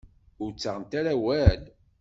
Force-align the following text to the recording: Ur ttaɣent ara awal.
Ur 0.43 0.49
ttaɣent 0.51 0.93
ara 0.99 1.11
awal. 1.15 1.61